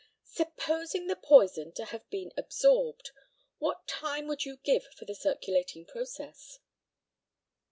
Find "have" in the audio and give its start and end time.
1.85-2.09